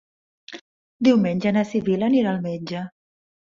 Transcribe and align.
Diumenge 1.09 1.53
na 1.59 1.65
Sibil·la 1.73 2.11
anirà 2.11 2.35
al 2.35 2.43
metge. 2.49 2.85